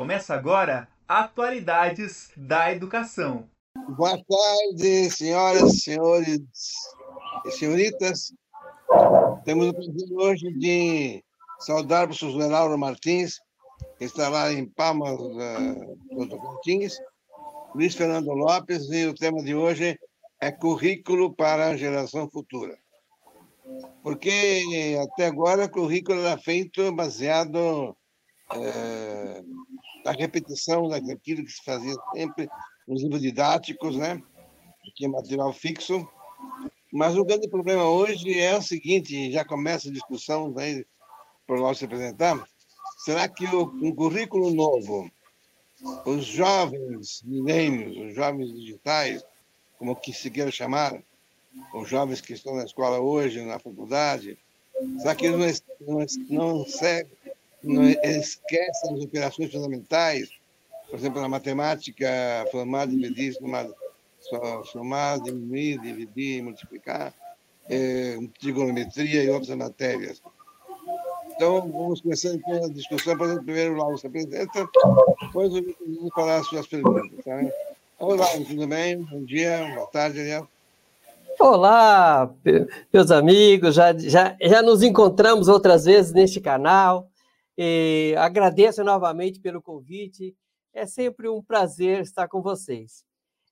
[0.00, 3.46] Começa agora Atualidades da Educação.
[3.98, 6.40] Boa tarde, senhoras, senhores
[7.44, 8.32] e senhoritas.
[9.44, 11.22] Temos o prazer hoje de
[11.58, 13.40] saudar o professor Lauro Martins,
[13.98, 16.96] que está lá em Palmas uh, do Tocantins,
[17.74, 19.98] Luiz Fernando Lopes, e o tema de hoje
[20.40, 22.78] é currículo para a geração futura.
[24.02, 27.94] Porque até agora o currículo era feito baseado
[28.52, 29.42] é,
[30.04, 32.48] na repetição daquilo que se fazia sempre
[32.86, 34.22] nos livros didáticos, né?
[34.94, 36.08] que é material fixo.
[36.92, 40.84] Mas o grande problema hoje é o seguinte, já começa a discussão aí
[41.46, 42.44] para nós se apresentar,
[43.04, 45.10] será que um currículo novo,
[46.04, 49.24] os jovens milênios, os jovens digitais,
[49.78, 51.00] como que se queira chamar,
[51.74, 54.38] os jovens que estão na escola hoje, na faculdade,
[54.98, 56.66] será que eles não, não, não,
[57.62, 60.28] não esquecem as operações fundamentais?
[60.88, 62.08] Por exemplo, na matemática,
[62.50, 63.68] formar, dividir, somar,
[64.72, 67.14] somar diminuir, dividir, multiplicar,
[67.68, 70.20] é, trigonometria e outras matérias.
[71.30, 73.16] Então, vamos começar então a discussão.
[73.16, 74.68] Primeiro, o Lauro se apresenta,
[75.22, 77.24] depois eu vou falar as suas perguntas.
[77.24, 77.40] Tá?
[77.98, 79.02] Olá, tudo bem?
[79.04, 80.48] Bom dia, boa tarde, Ariel.
[81.38, 82.30] Olá,
[82.92, 87.09] meus amigos, já, já, já nos encontramos outras vezes neste canal.
[87.62, 90.34] E agradeço novamente pelo convite.
[90.72, 93.04] É sempre um prazer estar com vocês.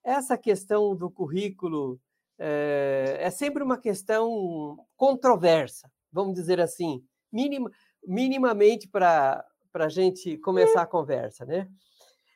[0.02, 2.00] Essa questão do currículo
[2.38, 7.70] é, é sempre uma questão controversa, vamos dizer assim, minima,
[8.02, 11.68] minimamente para a gente começar a conversa, né?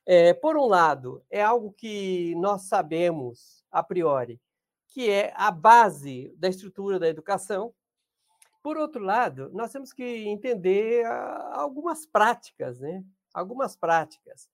[0.05, 4.39] É, por um lado, é algo que nós sabemos a priori,
[4.89, 7.73] que é a base da estrutura da educação.
[8.63, 11.05] Por outro lado, nós temos que entender
[11.53, 13.05] algumas práticas, né?
[13.35, 14.49] Algumas práticas.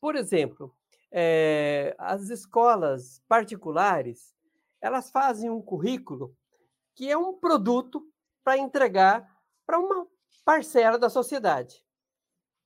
[0.00, 0.74] Por exemplo,
[1.12, 4.34] é, as escolas particulares,
[4.80, 6.36] elas fazem um currículo
[6.94, 8.04] que é um produto
[8.42, 9.30] para entregar
[9.64, 10.08] para uma
[10.44, 11.84] parcela da sociedade.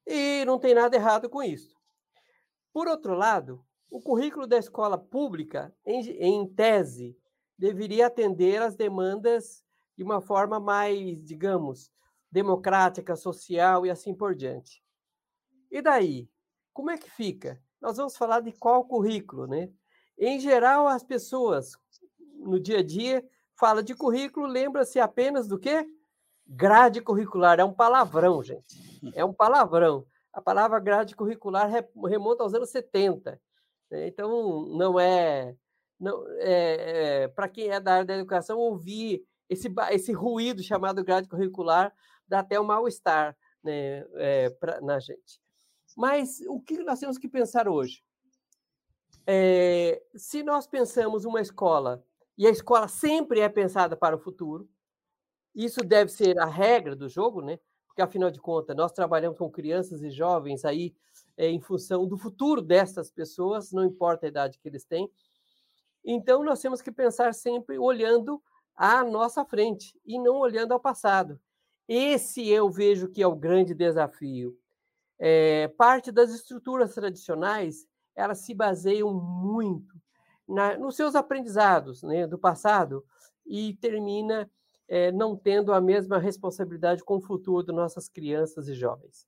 [0.07, 1.77] E não tem nada errado com isso.
[2.73, 7.19] Por outro lado, o currículo da escola pública, em, em tese,
[7.59, 9.66] deveria atender às demandas
[9.97, 11.91] de uma forma mais, digamos,
[12.31, 14.83] democrática, social e assim por diante.
[15.71, 16.29] E daí?
[16.73, 17.61] Como é que fica?
[17.81, 19.71] Nós vamos falar de qual currículo, né?
[20.19, 21.73] Em geral, as pessoas
[22.39, 25.87] no dia a dia fala de currículo, lembra-se apenas do quê?
[26.47, 27.59] Grade curricular.
[27.59, 28.77] É um palavrão, gente.
[29.15, 30.07] É um palavrão
[30.37, 31.71] a palavra grade curricular
[32.07, 33.41] remonta aos anos 70.
[33.91, 34.07] Né?
[34.07, 35.57] Então, não é.
[35.99, 41.05] Não, é, é para quem é da área da educação, ouvir esse, esse ruído chamado
[41.05, 41.95] grade curricular
[42.27, 45.41] dá até um mal-estar né, é, na gente.
[45.97, 48.03] Mas o que nós temos que pensar hoje?
[49.27, 52.05] É, se nós pensamos uma escola,
[52.37, 54.69] e a escola sempre é pensada para o futuro,
[55.55, 57.59] isso deve ser a regra do jogo, né?
[57.97, 60.95] porque afinal de contas nós trabalhamos com crianças e jovens aí
[61.35, 65.11] é, em função do futuro dessas pessoas, não importa a idade que eles têm.
[66.05, 68.43] Então nós temos que pensar sempre olhando
[68.77, 71.41] à nossa frente e não olhando ao passado.
[71.89, 74.59] Esse eu vejo que é o grande desafio.
[75.19, 79.95] É, parte das estruturas tradicionais elas se baseiam muito
[80.49, 83.05] na, nos seus aprendizados né, do passado
[83.45, 84.51] e termina
[84.89, 89.27] é, não tendo a mesma responsabilidade com o futuro de nossas crianças e jovens.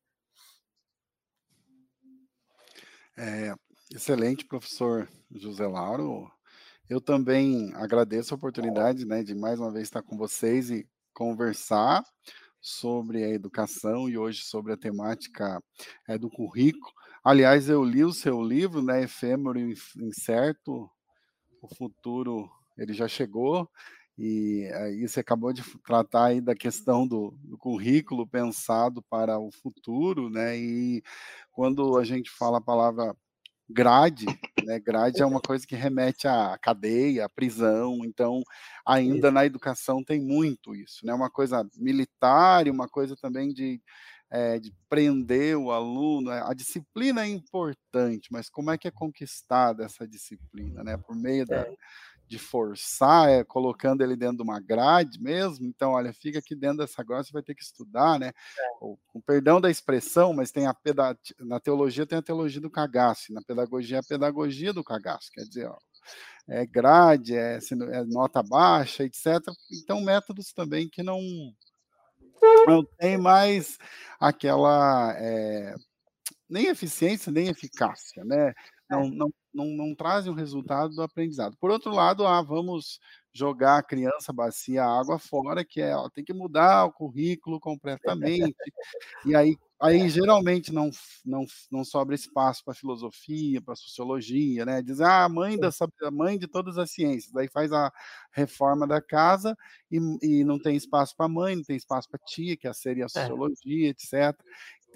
[3.16, 3.54] É,
[3.92, 6.30] excelente, professor José Lauro.
[6.88, 12.02] Eu também agradeço a oportunidade né, de mais uma vez estar com vocês e conversar
[12.62, 15.62] sobre a educação e hoje sobre a temática
[16.08, 16.90] é, do currículo.
[17.22, 20.90] Aliás, eu li o seu livro, né, Efêmero e Incerto,
[21.60, 23.68] o futuro ele já chegou,
[24.16, 29.50] e aí você acabou de tratar aí da questão do, do, currículo pensado para o
[29.52, 30.56] futuro, né?
[30.58, 31.02] E
[31.52, 33.14] quando a gente fala a palavra
[33.68, 34.26] grade,
[34.64, 34.78] né?
[34.80, 37.98] Grade é uma coisa que remete à cadeia, à prisão.
[38.04, 38.42] Então,
[38.86, 41.12] ainda na educação tem muito isso, né?
[41.14, 43.80] Uma coisa militar e uma coisa também de
[44.30, 49.84] é, de prender o aluno, a disciplina é importante, mas como é que é conquistada
[49.84, 50.96] essa disciplina, né?
[50.98, 51.76] Por meio da, é
[52.28, 55.66] de forçar, é colocando ele dentro de uma grade mesmo.
[55.66, 58.28] Então, olha, fica aqui dentro dessa grade, você vai ter que estudar, né?
[58.28, 58.32] É.
[58.80, 63.32] com perdão da expressão, mas tem a peda na teologia tem a teologia do cagaço,
[63.32, 65.78] na pedagogia é a pedagogia do cagaço, quer dizer, ó,
[66.48, 67.58] é grade, é,
[67.92, 69.26] é nota baixa, etc.
[69.72, 71.20] Então, métodos também que não
[72.66, 73.78] não tem mais
[74.20, 75.74] aquela é,
[76.48, 78.54] nem eficiência nem eficácia, né?
[78.88, 79.10] Não, é.
[79.10, 81.56] não, não, não trazem o resultado do aprendizado.
[81.58, 83.00] Por outro lado, ah, vamos
[83.32, 88.54] jogar a criança bacia água fora, que é, ela tem que mudar o currículo completamente.
[89.24, 90.90] e aí, aí geralmente não,
[91.24, 94.82] não, não sobra espaço para filosofia, para sociologia, né?
[94.82, 95.68] Diz, ah, a mãe, da,
[96.02, 97.34] a mãe de todas as ciências.
[97.36, 97.92] Aí faz a
[98.32, 99.56] reforma da casa
[99.90, 102.72] e, e não tem espaço para a mãe, não tem espaço para a tia, que
[102.72, 103.08] seria a é.
[103.08, 103.90] sociologia, é.
[103.90, 104.40] etc.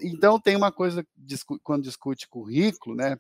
[0.01, 1.07] Então, tem uma coisa,
[1.63, 3.17] quando discute currículo, né?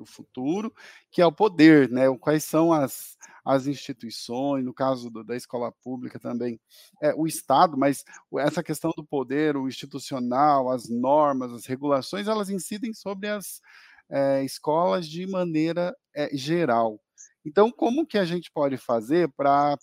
[0.00, 0.72] Para o futuro,
[1.10, 2.04] que é o poder, né?
[2.18, 6.58] Quais são as, as instituições, no caso do, da escola pública também,
[7.02, 8.04] é, o Estado, mas
[8.38, 13.60] essa questão do poder, o institucional, as normas, as regulações, elas incidem sobre as
[14.08, 17.00] é, escolas de maneira é, geral.
[17.44, 19.76] Então, como que a gente pode fazer para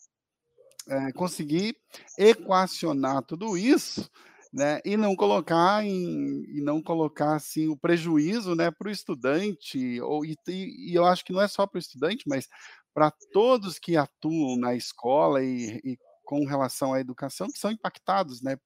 [0.88, 1.76] é, conseguir
[2.18, 4.10] equacionar tudo isso
[4.54, 10.02] né, e não colocar em, e não colocar assim o prejuízo né, para o estudante,
[10.02, 12.48] ou, e, e, eu acho que não é só para o estudante, mas
[12.94, 18.42] para todos que atuam na escola e, e, com relação à educação, que são impactados
[18.42, 18.58] né,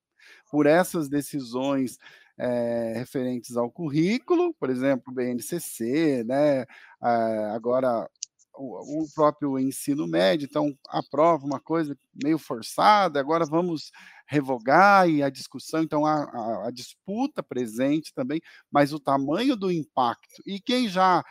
[0.49, 1.97] por essas decisões
[2.37, 6.65] é, referentes ao currículo, por exemplo, BNCC, né,
[7.53, 8.09] agora
[8.55, 13.91] o, o, próprio ensino médio, então aprova uma coisa meio forçada, agora vamos
[14.31, 18.39] revogar e a discussão, então a, a, a, disputa presente também,
[18.71, 20.41] mas o tamanho do impacto.
[20.45, 21.21] E quem já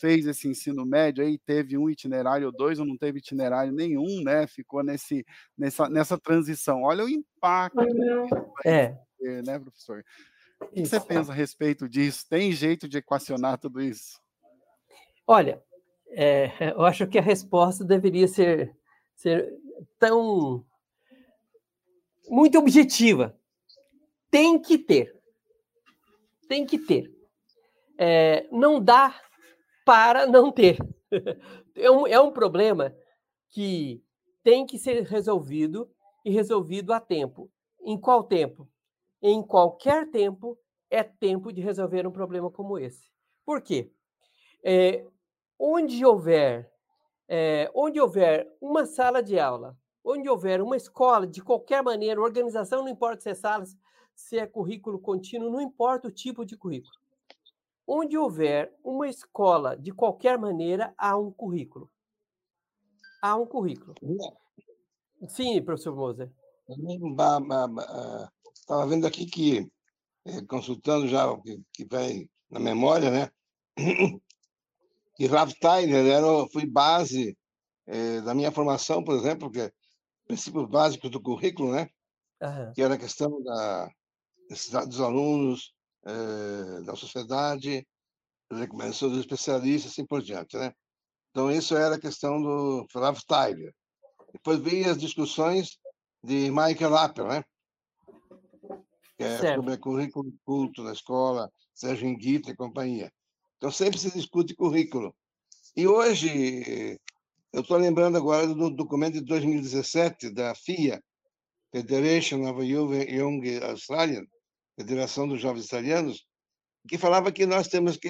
[0.00, 4.22] fez esse ensino médio aí, teve um itinerário ou dois, ou não teve itinerário nenhum,
[4.24, 4.46] né?
[4.46, 5.22] Ficou nesse,
[5.56, 6.82] nessa, nessa transição.
[6.82, 7.78] Olha o impacto
[8.64, 8.96] é.
[9.18, 10.02] Ter, né, professor?
[10.62, 12.26] O que você pensa a respeito disso?
[12.26, 14.18] Tem jeito de equacionar tudo isso?
[15.26, 15.62] Olha,
[16.08, 18.74] é, eu acho que a resposta deveria ser,
[19.14, 19.52] ser
[19.98, 20.64] tão
[22.30, 23.36] muito objetiva.
[24.30, 25.12] Tem que ter.
[26.48, 27.12] Tem que ter.
[27.98, 29.20] É, não dá
[29.84, 30.78] para não ter.
[31.76, 32.94] É um, é um problema
[33.48, 34.02] que
[34.42, 35.88] tem que ser resolvido
[36.24, 37.50] e resolvido a tempo.
[37.80, 38.68] Em qual tempo?
[39.22, 40.58] Em qualquer tempo
[40.90, 43.08] é tempo de resolver um problema como esse.
[43.46, 43.90] Por quê?
[44.62, 45.06] É,
[45.58, 46.70] onde houver,
[47.28, 49.78] é, onde houver uma sala de aula
[50.10, 53.64] onde houver uma escola, de qualquer maneira, organização, não importa se é sala,
[54.14, 56.94] se é currículo contínuo, não importa o tipo de currículo.
[57.86, 61.90] Onde houver uma escola, de qualquer maneira, há um currículo.
[63.22, 63.94] Há um currículo.
[65.28, 66.30] Sim, professor Moser.
[68.54, 69.70] Estava vendo aqui que,
[70.24, 73.30] eh, consultando já o que, que vem na memória, né?
[75.16, 77.36] que Ralph Tyler era, foi base
[77.86, 79.72] é, da minha formação, por exemplo, porque
[80.30, 81.90] princípios básicos do currículo, né?
[82.40, 82.72] Uhum.
[82.72, 83.90] Que era a questão da
[84.48, 85.74] necessidade dos alunos,
[86.06, 87.86] eh, da sociedade,
[88.50, 90.72] recomendações dos especialistas, assim por diante, né?
[91.30, 93.74] Então, isso era a questão do Flávio Tyler.
[94.32, 95.78] Depois veio as discussões
[96.22, 97.44] de Michael Apple, né?
[99.16, 99.56] Que é certo.
[99.56, 103.12] sobre currículo culto na escola, Sérgio Enguita e companhia.
[103.58, 105.14] Então, sempre se discute currículo.
[105.76, 106.98] E hoje,
[107.52, 111.02] eu estou lembrando agora do documento de 2017 da FIA,
[111.72, 114.24] Federation of Young Australian,
[114.78, 116.24] Federação dos Jovens Australianos,
[116.88, 118.08] que falava que nós temos que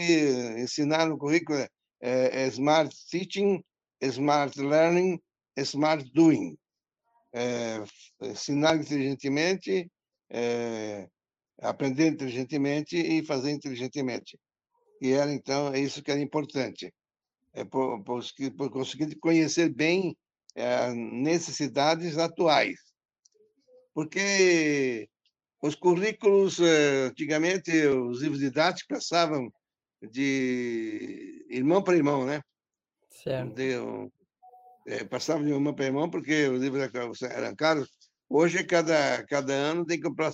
[0.59, 3.63] ensinar no currículo é, é Smart Teaching,
[4.03, 5.19] Smart Learning,
[5.57, 6.57] Smart Doing.
[7.33, 7.83] É,
[8.23, 9.91] ensinar inteligentemente,
[10.31, 11.09] é,
[11.63, 14.39] aprender inteligentemente e fazer inteligentemente.
[15.01, 16.93] E era, então, é isso que era importante
[17.53, 18.23] é, por, por,
[18.57, 20.17] por conseguir conhecer bem
[20.55, 22.77] é, necessidades atuais.
[23.95, 25.09] Porque
[25.63, 29.53] os currículos, é, antigamente, os livros didáticos passavam
[30.11, 32.41] de irmão para irmão, né?
[33.11, 33.55] Certo.
[33.55, 33.73] De,
[34.87, 37.91] é, passavam de irmão para irmão porque os livros eram caros.
[38.29, 40.33] Hoje, cada, cada ano tem que comprar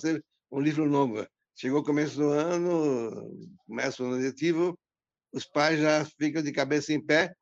[0.51, 1.25] um livro novo.
[1.55, 4.77] Chegou o começo do ano, começa o ano letivo,
[5.31, 7.33] os pais já ficam de cabeça em pé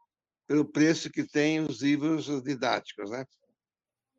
[0.48, 3.26] pelo preço que tem os livros didáticos, né?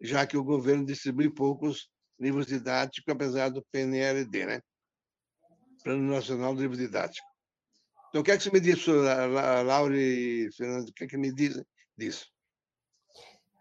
[0.01, 4.61] já que o governo distribui poucos livros didáticos, apesar do PNLD, né?
[5.83, 7.27] Plano Nacional do Livro Didático.
[8.09, 10.89] Então, o que é que você me diz, Laura e Fernando?
[10.89, 11.63] O que é que me diz
[11.97, 12.27] disso?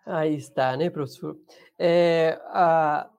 [0.05, 1.37] Aí está, né, professor?
[1.77, 3.09] É, a,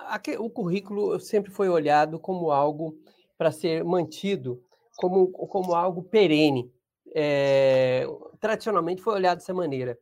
[0.00, 2.98] a, o currículo sempre foi olhado como algo
[3.36, 4.64] para ser mantido
[5.00, 6.70] como, como algo perene.
[7.14, 8.06] É,
[8.38, 9.98] tradicionalmente foi olhado dessa maneira.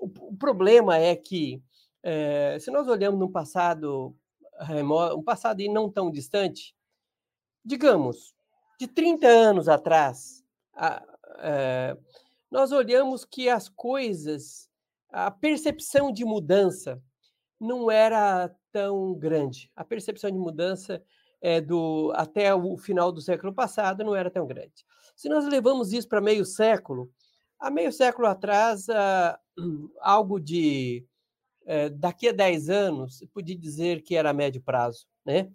[0.00, 1.62] O, o problema é que,
[2.02, 4.14] é, se nós olhamos no passado,
[5.16, 6.76] um passado não tão distante,
[7.64, 8.34] digamos,
[8.78, 11.02] de 30 anos atrás, a,
[11.38, 11.96] a,
[12.50, 14.68] nós olhamos que as coisas,
[15.08, 17.02] a percepção de mudança
[17.58, 19.72] não era tão grande.
[19.74, 21.02] A percepção de mudança
[21.40, 24.84] é, do até o final do século passado não era tão grande.
[25.14, 27.10] Se nós levamos isso para meio século,
[27.58, 29.38] há meio século atrás, ah,
[30.00, 31.06] algo de
[31.66, 35.50] eh, daqui a 10 anos, podia dizer que era médio prazo, né?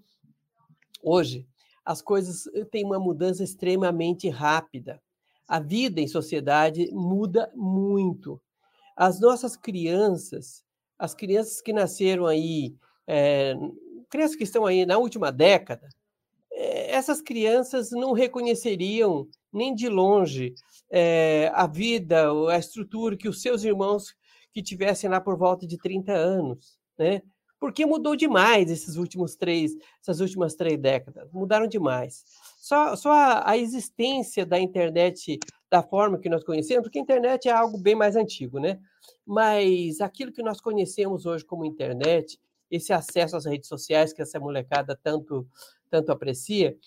[1.01, 1.47] Hoje,
[1.85, 5.01] as coisas eh, têm uma mudança extremamente rápida.
[5.47, 8.41] A vida em sociedade muda muito.
[8.95, 10.65] As nossas crianças,
[10.99, 12.75] as crianças que nasceram aí,
[13.07, 13.55] é,
[14.11, 15.87] crianças que estão aí na última década,
[16.51, 20.53] é, essas crianças não reconheceriam nem de longe
[20.91, 24.13] é, a vida, a estrutura que os seus irmãos
[24.53, 27.21] que tivessem lá por volta de 30 anos, né?
[27.59, 32.23] Porque mudou demais esses últimos três, essas últimas três décadas, mudaram demais.
[32.57, 35.39] Só, só a, a existência da internet
[35.69, 38.79] da forma que nós conhecemos, porque a internet é algo bem mais antigo, né?
[39.25, 42.37] Mas aquilo que nós conhecemos hoje como internet,
[42.71, 45.47] esse acesso às redes sociais que essa molecada tanto
[45.89, 46.77] tanto aprecia,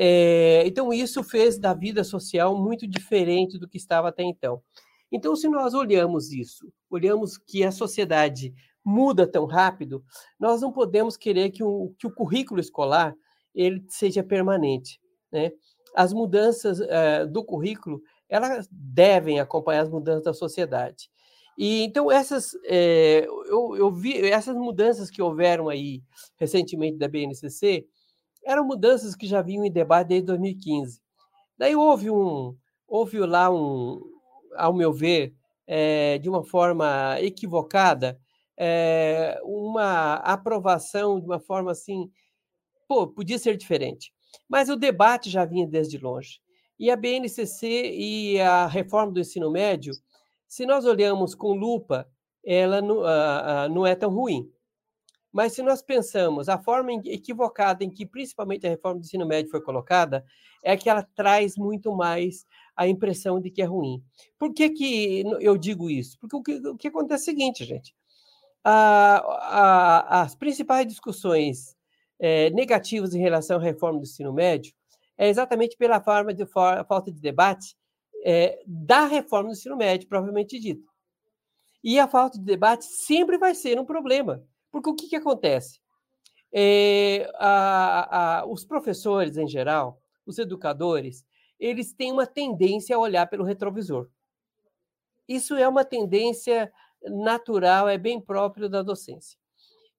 [0.00, 4.62] é, então, isso fez da vida social muito diferente do que estava até então.
[5.10, 8.54] Então, se nós olhamos isso, olhamos que a sociedade
[8.84, 10.04] muda tão rápido,
[10.38, 13.12] nós não podemos querer que o, que o currículo escolar
[13.52, 15.00] ele seja permanente.
[15.32, 15.50] Né?
[15.96, 21.10] As mudanças uh, do currículo elas devem acompanhar as mudanças da sociedade.
[21.58, 26.00] E então essas é, eu, eu vi essas mudanças que houveram aí
[26.36, 27.84] recentemente da BNCC,
[28.44, 31.00] eram mudanças que já vinham em debate desde 2015.
[31.58, 34.00] Daí houve um, houve lá um,
[34.56, 35.34] ao meu ver,
[35.66, 38.18] é, de uma forma equivocada,
[38.56, 42.08] é, uma aprovação de uma forma assim,
[42.86, 44.12] pô, podia ser diferente.
[44.48, 46.40] Mas o debate já vinha desde longe.
[46.78, 49.92] E a BNCC e a reforma do ensino médio,
[50.48, 52.08] se nós olhamos com lupa,
[52.42, 54.50] ela não, uh, uh, não é tão ruim.
[55.30, 59.50] Mas se nós pensamos a forma equivocada em que principalmente a reforma do ensino médio
[59.50, 60.24] foi colocada,
[60.64, 64.02] é que ela traz muito mais a impressão de que é ruim.
[64.38, 66.18] Por que, que eu digo isso?
[66.18, 67.94] Porque o que, o que acontece é o seguinte, gente.
[68.64, 71.76] A, a, as principais discussões
[72.18, 74.72] é, negativas em relação à reforma do ensino médio
[75.16, 77.76] é exatamente pela forma de for, falta de debate
[78.28, 80.86] é, da reforma do ensino médio, provavelmente dito.
[81.82, 85.80] E a falta de debate sempre vai ser um problema porque o que, que acontece?
[86.52, 91.24] É, a, a, os professores, em geral, os educadores,
[91.58, 94.08] eles têm uma tendência a olhar pelo retrovisor.
[95.26, 99.38] Isso é uma tendência natural, é bem próprio da docência.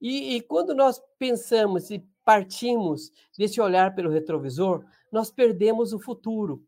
[0.02, 6.66] E, e quando nós pensamos e partimos desse olhar pelo retrovisor, nós perdemos o futuro.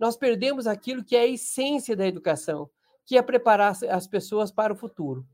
[0.00, 2.70] Nós perdemos aquilo que é a essência da educação,
[3.04, 5.26] que é preparar as pessoas para o futuro.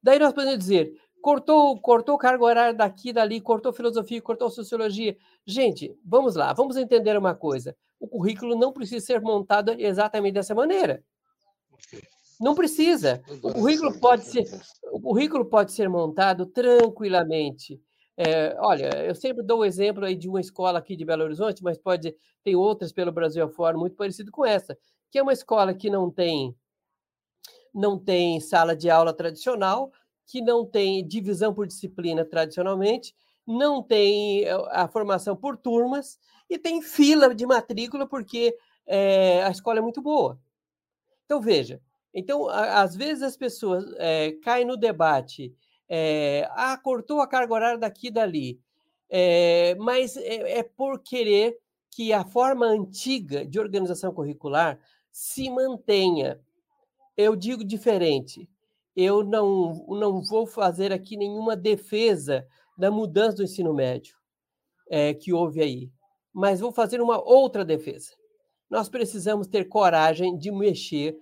[0.00, 5.16] Daí nós podemos dizer, cortou, cortou carga horária daqui, dali, cortou filosofia, cortou sociologia.
[5.44, 7.76] Gente, vamos lá, vamos entender uma coisa.
[7.98, 11.02] O currículo não precisa ser montado exatamente dessa maneira.
[12.40, 13.22] Não precisa.
[13.42, 14.44] O currículo pode ser,
[14.92, 17.80] o currículo pode ser montado tranquilamente.
[18.16, 21.62] É, olha, eu sempre dou o exemplo aí de uma escola aqui de Belo Horizonte,
[21.62, 22.14] mas pode
[22.44, 24.76] ter outras pelo Brasil afora muito parecido com essa,
[25.10, 26.54] que é uma escola que não tem
[27.74, 29.92] não tem sala de aula tradicional,
[30.26, 33.14] que não tem divisão por disciplina tradicionalmente,
[33.46, 39.50] não tem eh, a formação por turmas e tem fila de matrícula porque é, a
[39.50, 40.38] escola é muito boa.
[41.24, 41.80] Então, veja,
[42.14, 45.54] então, a, às vezes as pessoas é, caem no debate,
[45.94, 48.60] é, ah, cortou a carga horária daqui e dali,
[49.78, 51.58] mas é, é por querer
[51.90, 54.78] que a forma antiga de organização curricular
[55.10, 56.40] se mantenha.
[57.14, 58.48] Eu digo diferente
[58.94, 62.46] eu não, não vou fazer aqui nenhuma defesa
[62.76, 64.16] da mudança do ensino médio
[64.88, 65.90] é, que houve aí,
[66.32, 68.14] mas vou fazer uma outra defesa.
[68.68, 71.16] Nós precisamos ter coragem de mexer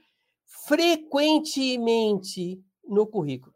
[0.67, 3.55] frequentemente no currículo.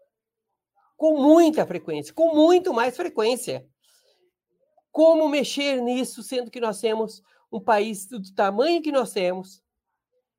[0.97, 3.67] Com muita frequência, com muito mais frequência.
[4.91, 9.63] Como mexer nisso, sendo que nós temos um país do tamanho que nós temos,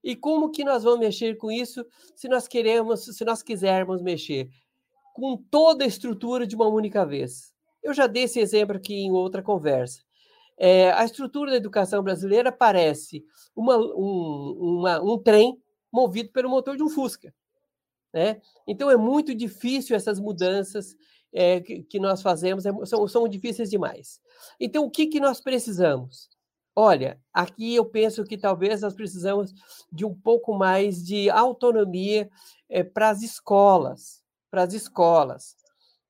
[0.05, 1.83] e como que nós vamos mexer com isso
[2.15, 4.47] se nós queremos, se nós quisermos mexer
[5.15, 7.51] com toda a estrutura de uma única vez?
[7.81, 10.03] Eu já dei esse exemplo aqui em outra conversa.
[10.57, 15.59] É, a estrutura da educação brasileira parece uma, um, uma, um trem
[15.91, 17.33] movido pelo motor de um Fusca.
[18.15, 18.39] Né?
[18.65, 20.95] Então é muito difícil essas mudanças
[21.34, 24.22] é, que, que, nós fazemos, é, são, são difíceis demais.
[24.57, 26.29] Então o que, que nós precisamos?
[26.74, 29.53] Olha, aqui eu penso que talvez nós precisamos
[29.91, 32.29] de um pouco mais de autonomia
[32.69, 35.57] é, para as escolas, para as escolas,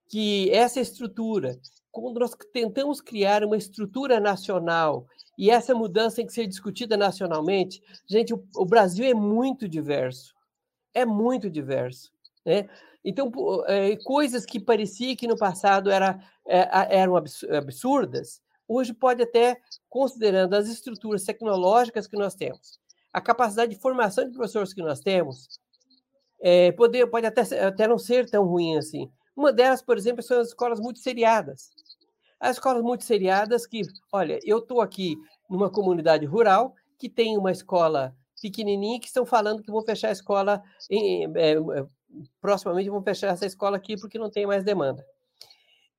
[0.08, 1.60] que essa estrutura,
[1.92, 5.08] quando nós tentamos criar uma estrutura nacional
[5.40, 10.35] e essa mudança tem que ser discutida nacionalmente, gente, o, o Brasil é muito diverso,
[10.96, 12.12] é muito diverso,
[12.44, 12.68] né?
[13.04, 13.32] Então,
[13.68, 16.68] é, coisas que parecia que no passado era, é,
[17.02, 22.80] eram absurdas, hoje pode até, considerando as estruturas tecnológicas que nós temos,
[23.14, 25.48] a capacidade de formação de professores que nós temos,
[26.42, 29.12] é, poder, pode até, até não ser tão ruim assim.
[29.36, 31.70] Uma delas, por exemplo, são as escolas muito seriadas.
[32.40, 35.16] As escolas muito seriadas que, olha, eu estou aqui
[35.50, 40.12] numa comunidade rural que tem uma escola pequenininha que estão falando que vão fechar a
[40.12, 41.56] escola, em, é,
[42.40, 45.04] proximamente vão fechar essa escola aqui porque não tem mais demanda.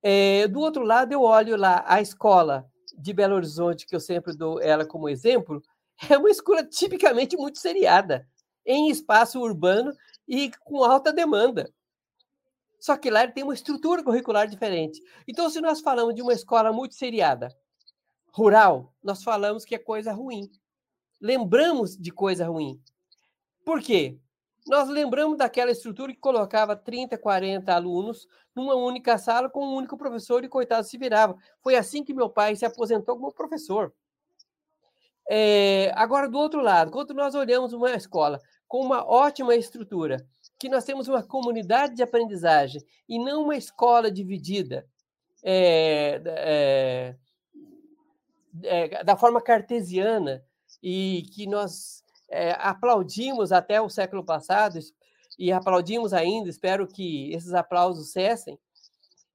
[0.00, 2.64] É, do outro lado, eu olho lá a escola
[2.96, 5.60] de Belo Horizonte, que eu sempre dou ela como exemplo,
[6.08, 8.24] é uma escola tipicamente muito seriada,
[8.64, 9.92] em espaço urbano
[10.28, 11.68] e com alta demanda.
[12.78, 15.02] Só que lá ele tem uma estrutura curricular diferente.
[15.26, 17.48] Então, se nós falamos de uma escola muito seriada,
[18.32, 20.48] rural, nós falamos que é coisa ruim.
[21.20, 22.80] Lembramos de coisa ruim.
[23.64, 24.18] Por quê?
[24.66, 29.96] Nós lembramos daquela estrutura que colocava 30, 40 alunos numa única sala com um único
[29.96, 31.36] professor e coitado se virava.
[31.62, 33.94] Foi assim que meu pai se aposentou como professor.
[35.28, 40.26] É, agora, do outro lado, quando nós olhamos uma escola com uma ótima estrutura,
[40.58, 44.86] que nós temos uma comunidade de aprendizagem e não uma escola dividida
[45.44, 47.16] é, é,
[48.64, 50.42] é da forma cartesiana
[50.82, 54.78] e que nós é, aplaudimos até o século passado
[55.38, 58.58] e aplaudimos ainda, espero que esses aplausos cessem.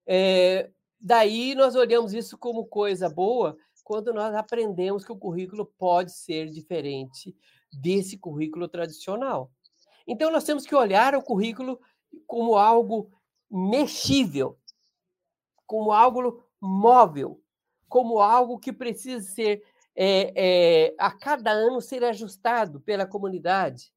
[0.05, 0.69] É,
[0.99, 6.49] daí nós olhamos isso como coisa boa quando nós aprendemos que o currículo pode ser
[6.49, 7.35] diferente
[7.71, 9.51] desse currículo tradicional.
[10.07, 11.79] Então nós temos que olhar o currículo
[12.25, 13.11] como algo
[13.49, 14.57] mexível,
[15.65, 17.41] como algo móvel,
[17.87, 19.63] como algo que precisa ser
[19.95, 20.33] é,
[20.87, 23.91] é, a cada ano ser ajustado pela comunidade.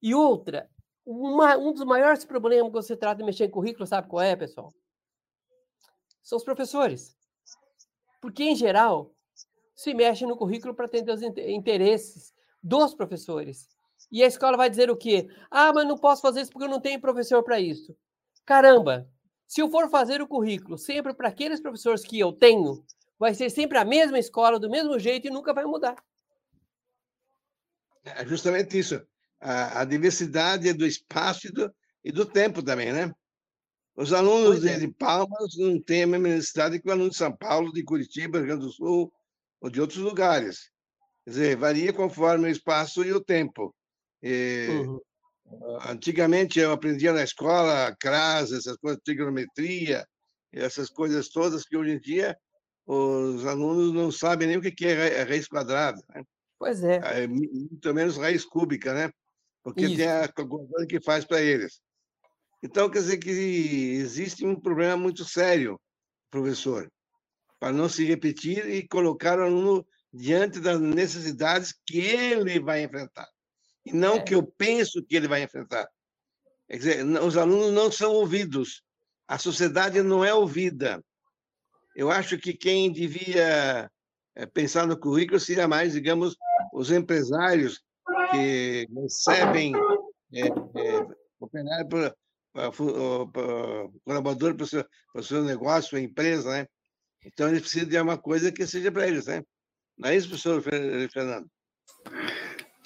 [0.00, 0.68] E outra,
[1.04, 4.34] uma, um dos maiores problemas quando você trata de mexer em currículo, sabe qual é,
[4.36, 4.72] pessoal?
[6.22, 7.16] São os professores.
[8.20, 9.12] Porque, em geral,
[9.74, 12.32] se mexe no currículo para atender os interesses
[12.62, 13.68] dos professores.
[14.10, 15.28] E a escola vai dizer o quê?
[15.50, 17.96] Ah, mas não posso fazer isso porque eu não tenho professor para isso.
[18.44, 19.08] Caramba!
[19.46, 22.84] Se eu for fazer o currículo sempre para aqueles professores que eu tenho,
[23.22, 25.94] vai ser sempre a mesma escola, do mesmo jeito e nunca vai mudar.
[28.04, 29.00] É justamente isso.
[29.40, 33.12] A, a diversidade do espaço e do, e do, tempo também, né?
[33.94, 34.76] Os alunos é.
[34.76, 38.38] de Palmas não têm a mesma necessidade que o aluno de São Paulo, de Curitiba,
[38.38, 39.12] Rio Grande do Sul
[39.60, 40.72] ou de outros lugares.
[41.24, 43.72] Quer dizer, varia conforme o espaço e o tempo.
[44.20, 45.00] E, uhum.
[45.86, 50.04] Antigamente eu aprendia na escola, CRAS, essas coisas, trigonometria,
[50.52, 52.36] essas coisas todas que hoje em dia
[52.86, 56.02] os alunos não sabem nem o que é raiz quadrada.
[56.14, 56.22] Né?
[56.58, 57.00] Pois é.
[57.24, 57.26] é.
[57.26, 59.10] Muito menos raiz cúbica, né?
[59.62, 59.96] Porque Isso.
[59.96, 61.80] tem a calculadora que faz para eles.
[62.62, 65.80] Então, quer dizer que existe um problema muito sério,
[66.30, 66.90] professor,
[67.58, 73.28] para não se repetir e colocar o aluno diante das necessidades que ele vai enfrentar,
[73.84, 74.20] e não é.
[74.20, 75.88] que eu penso que ele vai enfrentar.
[76.68, 78.82] Quer dizer, os alunos não são ouvidos,
[79.26, 81.02] a sociedade não é ouvida.
[81.94, 83.90] Eu acho que quem devia
[84.34, 86.36] eh, pensar no currículo seria mais, digamos,
[86.72, 87.80] os empresários
[88.30, 89.74] que recebem
[90.32, 91.06] é, é,
[91.84, 92.14] para
[94.04, 96.66] colaborador para o seu, para seu negócio, sua empresa, né?
[97.24, 99.42] Então, eles precisam de uma coisa que seja para eles, né?
[99.96, 100.62] Não é isso, professor
[101.12, 101.46] Fernando?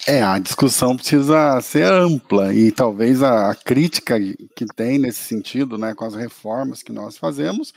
[0.05, 4.17] É, a discussão precisa ser ampla e talvez a, a, crítica
[4.55, 7.73] que tem nesse sentido, né, com as reformas que nós fazemos,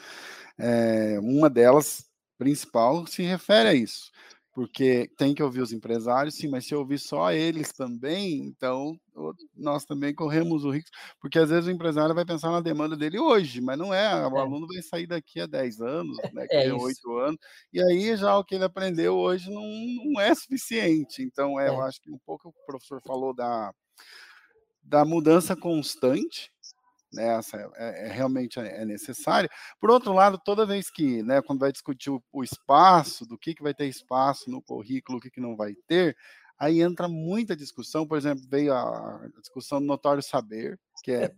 [0.61, 2.05] é, uma delas,
[2.39, 4.11] principal, se refere a isso.
[4.53, 8.99] Porque tem que ouvir os empresários, sim, mas se ouvir só eles também, então
[9.57, 13.19] nós também corremos o risco, porque às vezes o empresário vai pensar na demanda dele
[13.19, 14.41] hoje, mas não é, o é.
[14.41, 17.39] aluno vai sair daqui a 10 anos, né, é, é 8 anos,
[17.73, 19.63] e aí já o que ele aprendeu hoje não,
[20.05, 21.23] não é suficiente.
[21.23, 21.69] Então, é, é.
[21.69, 23.73] eu acho que um pouco o professor falou da,
[24.83, 26.51] da mudança constante,
[27.13, 29.51] né, essa é, é, realmente é, é necessária.
[29.81, 33.55] Por outro lado, toda vez que, né, quando vai discutir o, o espaço, do que,
[33.55, 36.17] que vai ter espaço no currículo, o que, que não vai ter,
[36.61, 41.29] aí entra muita discussão, por exemplo, veio a discussão do notório saber, que é,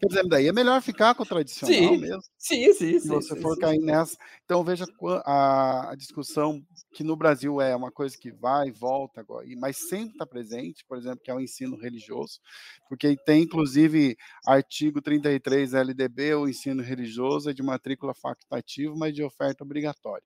[0.00, 2.22] quer dizer, daí é melhor ficar com o tradicional Sim, mesmo.
[2.38, 3.08] sim, sim, Se sim.
[3.08, 3.60] você sim, for sim.
[3.60, 4.16] cair nessa.
[4.44, 4.86] Então, veja
[5.24, 9.76] a, a discussão que no Brasil é uma coisa que vai e volta agora, mas
[9.88, 12.40] sempre está presente, por exemplo, que é o ensino religioso,
[12.88, 19.22] porque tem inclusive artigo 33 LDB, o ensino religioso é de matrícula facultativa, mas de
[19.22, 20.24] oferta obrigatória.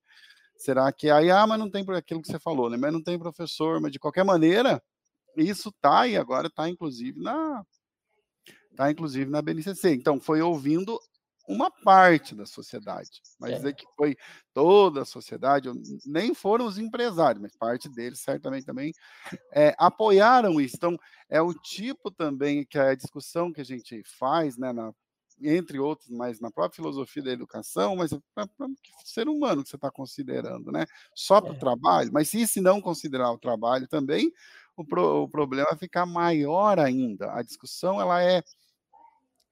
[0.58, 2.76] Será que aí, ah, mas não tem por aquilo que você falou, né?
[2.76, 4.82] Mas não tem professor, mas de qualquer maneira,
[5.36, 7.64] isso tá e agora está inclusive na
[8.76, 9.90] tá inclusive na BNCC.
[9.94, 10.98] Então, foi ouvindo
[11.48, 13.56] uma parte da sociedade, mas É.
[13.56, 14.14] dizer que foi
[14.52, 15.70] toda a sociedade,
[16.04, 18.92] nem foram os empresários, mas parte deles certamente também
[19.54, 20.76] eh, apoiaram isso.
[20.76, 20.96] Então,
[21.28, 24.92] é o tipo também que a discussão que a gente faz, né, na-
[25.42, 28.74] entre outros, mas na própria filosofia da educação, mas para o
[29.04, 30.86] ser humano que você está considerando, né?
[31.14, 31.58] Só para o É.
[31.58, 34.32] trabalho, mas se, se não considerar o trabalho também,
[34.76, 37.32] o, pro- o problema vai ficar maior ainda.
[37.32, 38.42] A discussão ela é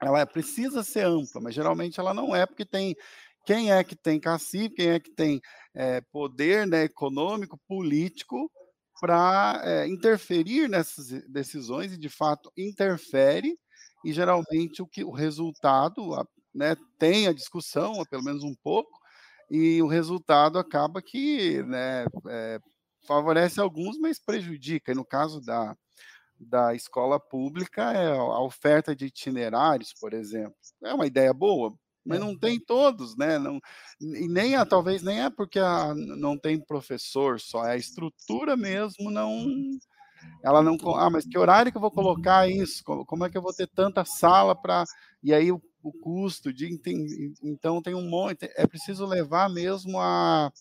[0.01, 2.94] ela é- precisa ser ampla, mas geralmente ela não é, porque tem
[3.46, 5.40] quem é que tem cacife, quem é que tem
[5.75, 8.51] eh, poder né, econômico, político,
[9.01, 13.57] para interferir nessas decisões e de fato interfere,
[14.09, 18.90] e geralmente o que o resultado a- né, tem a discussão, pelo menos um pouco,
[19.51, 22.61] e o resultado acaba que né, eh,
[23.07, 24.92] favorece alguns, mas prejudica.
[24.92, 25.77] E no caso da,
[26.38, 30.55] da escola pública é a oferta de itinerários, por exemplo.
[30.85, 32.21] É uma ideia boa, mas É.
[32.21, 33.38] não tem todos, né?
[33.38, 33.59] Não,
[34.01, 38.57] e nem a, talvez nem é porque a, não tem professor só, é a estrutura
[38.57, 39.47] mesmo não.
[40.42, 40.76] Ela não.
[40.96, 42.82] Ah, mas que horário que eu vou colocar isso?
[42.84, 44.84] Como, é que eu vou ter tanta sala para.
[45.22, 46.66] E aí o, o custo de.
[46.72, 48.50] enten- Então tem um monte.
[48.56, 50.52] É preciso levar mesmo a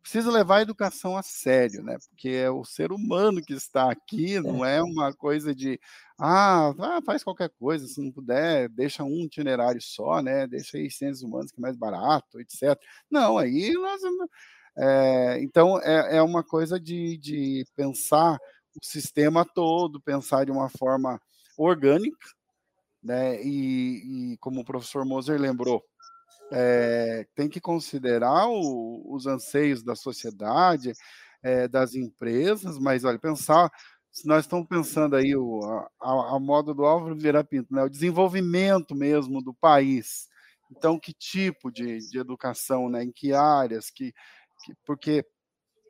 [0.00, 1.98] precisa levar a educação a sério, né?
[2.08, 5.78] Porque é o ser humano que está aqui, não é uma coisa de
[6.18, 10.46] ah, ah, faz qualquer coisa, se não puder, deixa um itinerário só, né?
[10.46, 12.80] Deixa aí ciências humanas que é mais barato, etc.
[13.10, 14.00] Não, aí nós
[14.76, 18.38] é, então é, é uma coisa de, de pensar
[18.82, 21.20] o sistema todo, pensar de uma forma
[21.56, 22.28] orgânica,
[23.02, 23.42] né?
[23.42, 25.84] E, e como o professor Moser lembrou,
[26.50, 30.92] é, tem que considerar o, os anseios da sociedade,
[31.42, 33.70] é, das empresas, mas olha, pensar,
[34.10, 35.60] se nós estamos pensando aí o,
[36.00, 40.28] a, a moda do Álvaro Vieira Pinto, né, o desenvolvimento mesmo do país.
[40.70, 44.12] Então, que tipo de, de educação, né, em que áreas, que,
[44.64, 45.24] que porque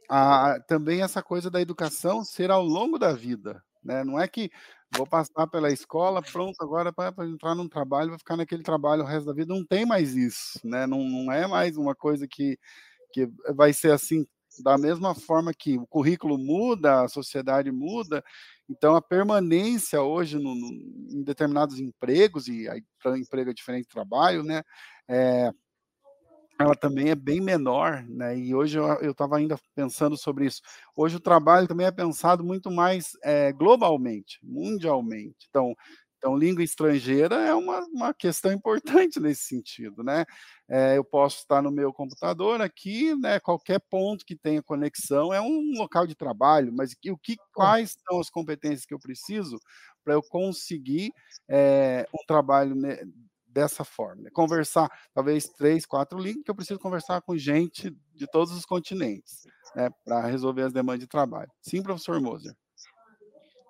[0.08, 4.02] a, também essa coisa da educação ser ao longo da vida, né?
[4.04, 4.50] Não é que
[4.96, 9.06] vou passar pela escola, pronto, agora para entrar num trabalho, vou ficar naquele trabalho o
[9.06, 9.54] resto da vida.
[9.54, 10.86] Não tem mais isso, né?
[10.86, 12.58] Não, não é mais uma coisa que,
[13.12, 14.26] que vai ser assim,
[14.62, 18.24] da mesma forma que o currículo muda, a sociedade muda,
[18.68, 20.68] então a permanência hoje no, no,
[21.10, 22.82] em determinados empregos, e aí
[23.18, 24.62] emprego é diferente de trabalho, né?
[25.08, 25.52] É,
[26.58, 28.36] ela também é bem menor, né?
[28.36, 30.60] E hoje eu estava ainda pensando sobre isso.
[30.96, 35.46] Hoje o trabalho também é pensado muito mais é, globalmente, mundialmente.
[35.48, 35.74] Então,
[36.18, 38.52] então, língua estrangeira é uma, uma questão
[39.12, 40.24] importante nesse sentido, né?
[40.68, 43.38] É, eu posso estar no meu computador aqui, né?
[43.38, 48.20] Qualquer ponto que tenha conexão é um local de trabalho, mas o que, quais são
[48.20, 49.58] as competências que eu preciso
[50.04, 51.12] para eu conseguir
[51.48, 52.74] é, um trabalho
[53.48, 54.22] dessa forma.
[54.22, 54.30] Né?
[54.30, 59.44] Conversar, talvez três, quatro línguas, que eu preciso conversar com gente de todos os continentes,
[59.74, 61.50] né, para resolver as demandas de trabalho.
[61.60, 62.54] Sim, professor Moser.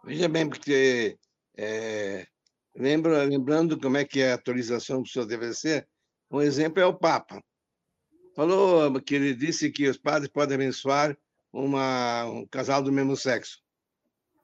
[0.04, 1.18] Veja bem, porque
[1.56, 2.26] é,
[2.74, 5.86] lembra, lembrando como é que é a atualização do seu DVC,
[6.30, 7.42] um exemplo é o Papa.
[8.34, 11.16] Falou que ele disse que os padres podem abençoar
[11.52, 13.58] uma, um casal do mesmo sexo.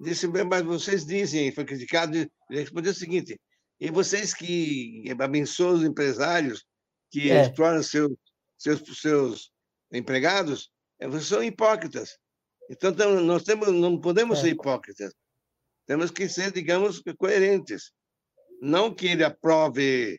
[0.01, 3.41] Disse, mas vocês dizem, foi criticado, ele respondeu o seguinte,
[3.85, 6.65] e vocês que abençoam os empresários
[7.11, 7.43] que é.
[7.43, 8.13] exploram seus,
[8.57, 9.51] seus, seus
[9.93, 10.71] empregados,
[11.03, 12.17] vocês são hipócritas.
[12.71, 14.41] Então, nós temos, não podemos é.
[14.41, 15.13] ser hipócritas.
[15.87, 17.93] Temos que ser, digamos, coerentes.
[18.59, 20.19] Não que ele aprove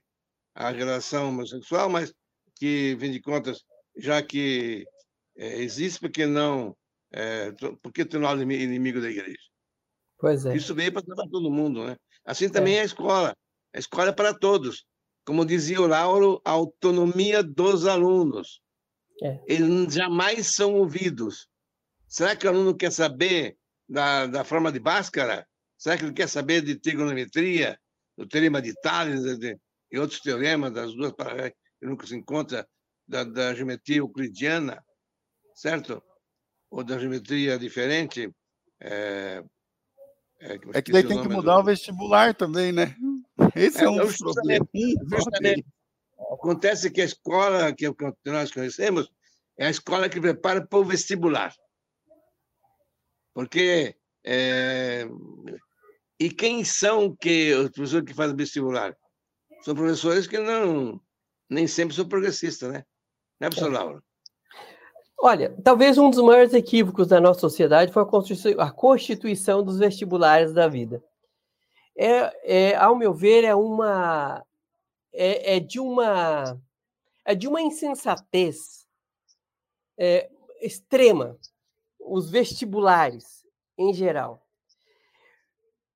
[0.53, 2.13] a relação homossexual, mas
[2.57, 3.63] que, fim de contas,
[3.97, 4.85] já que
[5.35, 6.77] é, existe, por que não,
[7.11, 7.51] é,
[7.81, 9.49] por que torná-lo inimigo da igreja?
[10.19, 10.55] Pois é.
[10.55, 11.97] Isso veio para todo mundo, né?
[12.23, 12.81] Assim também é.
[12.81, 13.35] a escola.
[13.75, 14.85] A escola é para todos.
[15.25, 18.61] Como dizia o Lauro, a autonomia dos alunos.
[19.21, 19.43] É.
[19.47, 21.49] Eles jamais são ouvidos.
[22.07, 23.57] Será que o aluno quer saber
[23.89, 25.45] da, da forma de Bhaskara?
[25.77, 27.77] Será que ele quer saber de trigonometria,
[28.17, 29.57] do teorema de Tales de,
[29.91, 32.65] e outros teoremas das duas paralelas que nunca se encontra,
[33.07, 34.81] da, da geometria euclidiana,
[35.53, 36.01] certo?
[36.71, 38.31] Ou da geometria diferente,
[38.81, 39.43] É,
[40.39, 41.61] é, é que daí tem que mudar do...
[41.61, 42.95] o vestibular também, né?
[43.55, 44.67] Esse é, é um dos problemas.
[46.31, 47.85] Acontece que a escola que
[48.25, 49.11] nós conhecemos
[49.57, 51.53] é a escola que prepara para o vestibular.
[53.33, 53.95] Porque.
[54.23, 55.07] É...
[56.17, 58.95] E quem são que os professores que fazem vestibular?
[59.63, 61.01] São professores que não
[61.49, 62.85] nem sempre são progressistas, né?
[63.39, 63.77] Né, professor é.
[63.77, 64.03] Laura?
[65.19, 69.79] Olha, talvez um dos maiores equívocos da nossa sociedade foi a constituição, a constituição dos
[69.79, 71.03] vestibulares da vida.
[71.97, 74.45] É, é, ao meu ver, é uma
[75.13, 76.59] é, é de uma
[77.23, 78.85] é de uma insensatez
[79.97, 80.29] é,
[80.61, 81.37] extrema
[81.99, 83.45] os vestibulares
[83.77, 84.45] em geral.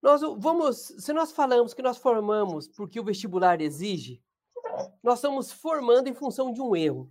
[0.01, 4.23] Nós vamos, se nós falamos que nós formamos porque o vestibular exige,
[5.03, 7.09] nós estamos formando em função de um erro,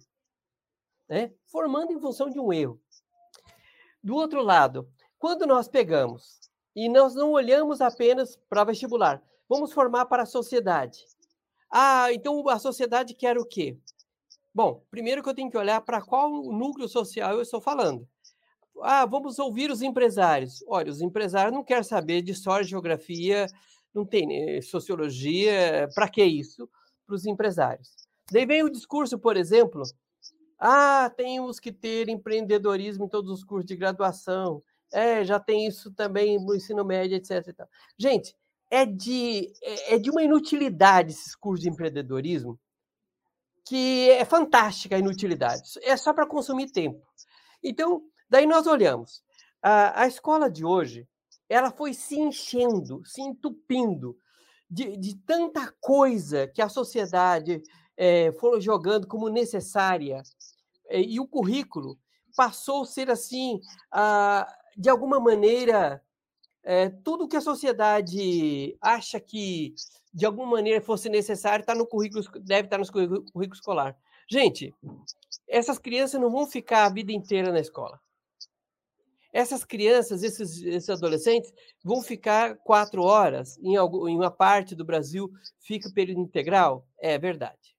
[1.06, 1.34] né?
[1.46, 2.80] Formando em função de um erro.
[4.02, 10.06] Do outro lado, quando nós pegamos e nós não olhamos apenas para vestibular, vamos formar
[10.06, 11.04] para a sociedade.
[11.70, 13.76] Ah, então a sociedade quer o quê?
[14.54, 18.08] Bom, primeiro que eu tenho que olhar para qual núcleo social eu estou falando.
[18.82, 20.64] Ah, vamos ouvir os empresários.
[20.66, 23.46] Olha, os empresários não querem saber de história, geografia,
[23.94, 26.68] não tem eh, sociologia, para que isso?
[27.06, 27.90] Para os empresários.
[28.30, 29.82] Daí vem o discurso, por exemplo,
[30.58, 34.62] ah, temos que ter empreendedorismo em todos os cursos de graduação.
[34.92, 37.66] É, já tem isso também no ensino médio, etc.
[37.98, 38.34] Gente,
[38.70, 42.58] é de, é, é de uma inutilidade esses cursos de empreendedorismo,
[43.66, 45.62] que é fantástica a inutilidade.
[45.82, 47.06] É só para consumir tempo.
[47.62, 49.22] Então, daí nós olhamos.
[49.62, 51.06] A, a escola de hoje,
[51.48, 54.16] ela foi se enchendo, se entupindo
[54.70, 57.62] de, de tanta coisa que a sociedade
[57.96, 60.22] é, foi jogando como necessária.
[60.88, 61.98] É, e o currículo
[62.36, 64.46] passou a ser assim, a,
[64.78, 66.00] de alguma maneira,
[66.62, 69.74] é, tudo que a sociedade acha que
[70.14, 73.96] de alguma maneira fosse necessário está no currículo, deve estar no currículo escolar.
[74.30, 74.72] Gente,
[75.48, 78.00] essas crianças não vão ficar a vida inteira na escola.
[79.32, 84.84] Essas crianças, esses, esses adolescentes, vão ficar quatro horas, em, algum, em uma parte do
[84.84, 86.86] Brasil fica período integral?
[86.98, 87.76] É verdade.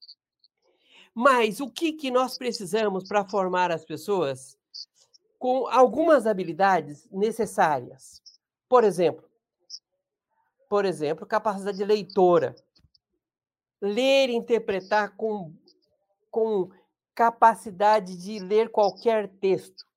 [1.14, 4.59] Mas o que, que nós precisamos para formar as pessoas
[5.40, 8.22] com algumas habilidades necessárias?
[8.68, 9.28] Por exemplo,
[10.70, 12.56] por exemplo, capacidade leitora.
[13.82, 15.52] Ler e interpretar com,
[16.30, 16.70] com
[17.16, 19.88] capacidade de ler qualquer texto.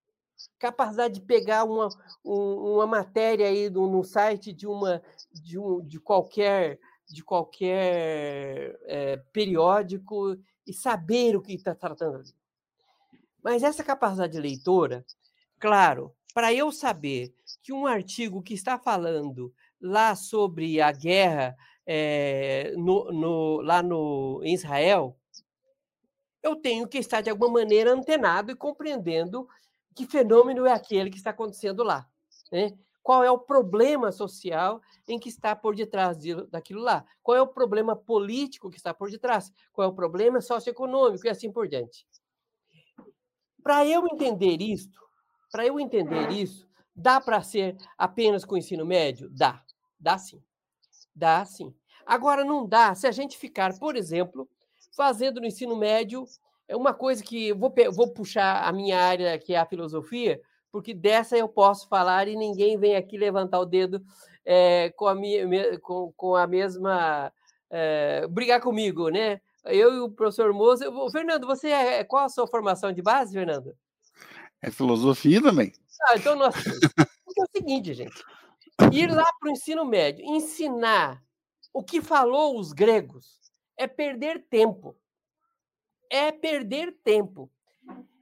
[0.58, 1.88] Capacidade de pegar uma,
[2.24, 5.02] uma matéria aí no, no site de, uma,
[5.32, 6.78] de, um, de qualquer,
[7.08, 12.34] de qualquer é, periódico e saber o que está tratando ali.
[13.42, 15.04] Mas essa capacidade de leitora,
[15.62, 22.74] claro, para eu saber que um artigo que está falando lá sobre a guerra é,
[22.76, 25.16] no, no, lá no, em Israel,
[26.42, 29.48] eu tenho que estar de alguma maneira antenado e compreendendo
[29.94, 32.08] que fenômeno é aquele que está acontecendo lá.
[32.50, 32.76] Né?
[33.00, 37.04] Qual é o problema social em que está por detrás de, daquilo lá?
[37.22, 39.52] Qual é o problema político que está por detrás?
[39.72, 42.04] Qual é o problema socioeconômico e assim por diante?
[43.62, 45.00] Para eu entender isto,
[45.52, 49.28] para eu entender isso, dá para ser apenas com o ensino médio?
[49.30, 49.62] Dá,
[50.00, 50.42] dá sim.
[51.14, 51.74] Dá sim.
[52.06, 54.48] Agora, não dá se a gente ficar, por exemplo,
[54.96, 56.24] fazendo no ensino médio
[56.66, 60.94] é uma coisa que vou, vou puxar a minha área, que é a filosofia, porque
[60.94, 64.02] dessa eu posso falar e ninguém vem aqui levantar o dedo
[64.44, 67.30] é, com, a minha, com, com a mesma.
[67.74, 69.40] É, brigar comigo, né?
[69.64, 70.90] Eu e o professor Moza.
[71.10, 72.04] Fernando, você é.
[72.04, 73.74] Qual a sua formação de base, Fernando?
[74.62, 75.72] É filosofia também.
[76.08, 76.54] Ah, então nós.
[77.34, 78.22] É o seguinte, gente.
[78.92, 81.24] Ir lá para o ensino médio, ensinar
[81.72, 83.40] o que falou os gregos,
[83.74, 84.94] é perder tempo.
[86.10, 87.50] É perder tempo.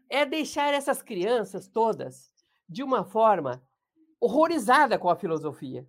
[0.08, 2.32] É deixar essas crianças todas
[2.68, 3.60] de uma forma
[4.20, 5.84] horrorizada com a filosofia.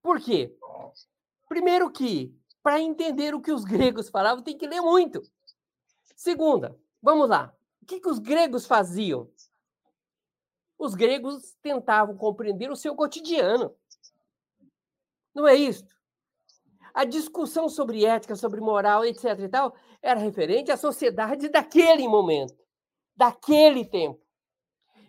[0.00, 0.56] Por quê?
[1.46, 5.20] Primeiro que, para entender o que os gregos falavam, tem que ler muito.
[6.16, 7.54] Segunda, vamos lá.
[7.82, 9.30] O que, que os gregos faziam?
[10.78, 13.74] Os gregos tentavam compreender o seu cotidiano.
[15.34, 15.86] Não é isso?
[16.94, 19.38] A discussão sobre ética, sobre moral, etc.
[19.40, 22.54] e tal, era referente à sociedade daquele momento,
[23.14, 24.26] daquele tempo.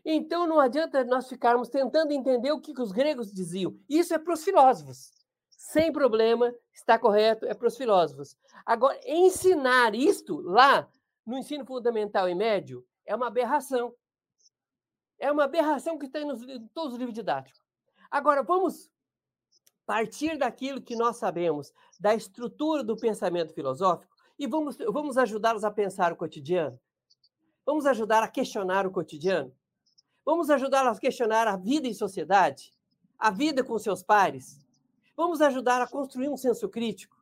[0.10, 3.78] Então não adianta nós ficarmos tentando entender o que, os gregos diziam.
[3.90, 5.12] Isso é para os filósofos.
[5.50, 8.38] Sem problema, está correto, é para os filósofos.
[8.66, 10.90] Agora, ensinar isto lá
[11.26, 13.94] no ensino fundamental e médio é uma aberração.
[15.20, 17.62] É uma aberração que tem nos, em todos os livros didáticos.
[18.10, 18.90] Agora, vamos
[19.86, 25.72] partir daquilo que nós sabemos, da estrutura do pensamento filosófico, e vamos, vamos ajudá-los a
[25.72, 26.80] pensar o cotidiano.
[27.66, 29.54] Vamos ajudar a questionar o cotidiano.
[30.24, 32.74] Vamos ajudá-los a questionar a vida em sociedade,
[33.18, 34.60] a vida com seus pares.
[35.16, 37.18] Vamos ajudar a construir um senso crítico.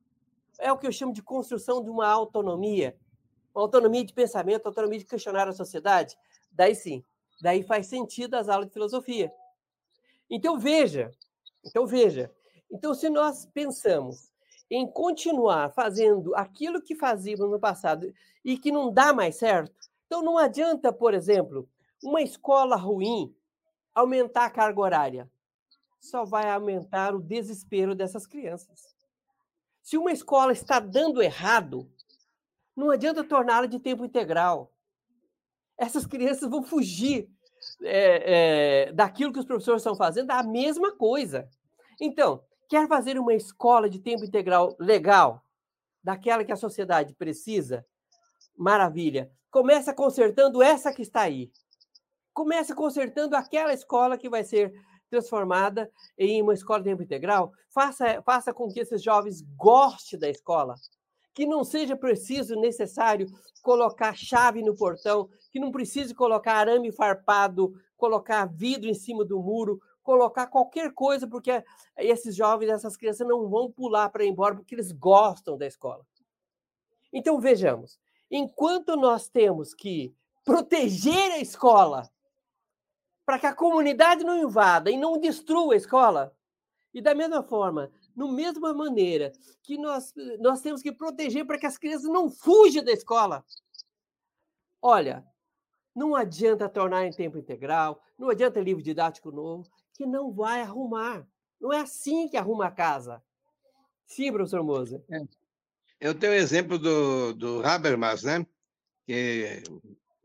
[0.60, 2.98] É o que eu chamo de construção de uma autonomia,
[3.54, 6.18] uma autonomia de pensamento, autonomia de questionar a sociedade.
[6.52, 7.04] Daí sim,
[7.46, 9.32] daí faz sentido as aulas de filosofia.
[10.30, 11.12] Então veja,
[11.64, 12.32] então veja,
[12.72, 14.32] então, se nós pensamos
[14.70, 18.12] em continuar fazendo aquilo que fazíamos no passado
[18.44, 19.74] e que não dá mais certo,
[20.06, 21.70] então não adianta, por exemplo,
[22.04, 23.34] uma escola ruim
[23.94, 25.32] aumentar a carga horária.
[26.00, 28.96] Só vai aumentar o desespero dessas crianças.
[29.82, 31.90] Se uma escola está dando errado,
[32.76, 34.72] não adianta torná-la de tempo integral.
[35.78, 37.30] Essas crianças vão fugir
[37.82, 41.48] é, é, daquilo que os professores estão fazendo, a mesma coisa.
[42.00, 45.44] Então, Quer fazer uma escola de tempo integral legal,
[46.04, 47.86] daquela que a sociedade precisa?
[48.58, 49.32] Maravilha.
[49.52, 51.52] Começa consertando essa que está aí.
[52.34, 54.74] Começa consertando aquela escola que vai ser
[55.10, 57.52] transformada em uma escola de tempo integral.
[57.70, 60.76] Faça, faça com que esses jovens gostem da escola.
[61.36, 63.28] Que não seja preciso, necessário,
[63.62, 69.40] colocar chave no portão, que não precise colocar arame farpado, colocar vidro em cima do
[69.40, 71.64] muro, colocar qualquer coisa, porque
[71.98, 76.06] esses jovens, essas crianças não vão pular para ir embora porque eles gostam da escola.
[77.12, 82.10] Então, vejamos, enquanto nós temos que proteger a escola
[83.26, 86.36] para que a comunidade não invada e não destrua a escola,
[86.94, 91.66] e da mesma forma, no mesma maneira que nós, nós temos que proteger para que
[91.66, 93.44] as crianças não fujam da escola.
[94.82, 95.26] Olha,
[95.96, 101.28] não adianta tornar em tempo integral, não adianta livro didático novo, que não vai arrumar.
[101.60, 103.22] Não é assim que arruma a casa.
[104.06, 105.04] Sim, professor Moza.
[105.10, 105.22] É.
[106.00, 108.46] Eu tenho o exemplo do, do Habermas, né?
[109.06, 109.64] que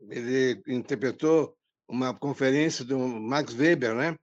[0.09, 1.55] ele interpretou
[1.87, 4.15] uma conferência do Max Weber, né?